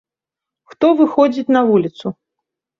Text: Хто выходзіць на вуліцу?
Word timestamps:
Хто 0.71 0.87
выходзіць 1.03 1.53
на 1.59 1.65
вуліцу? 1.71 2.17